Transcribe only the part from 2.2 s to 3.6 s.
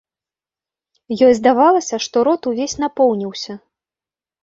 рот увесь напоўніўся.